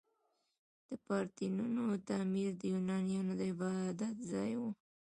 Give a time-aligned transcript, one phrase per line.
[0.87, 1.73] د پارتینون
[2.07, 4.61] تعمیر د یونانیانو د عبادت ځای و.